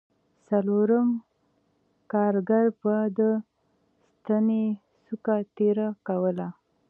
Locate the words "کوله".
6.07-6.47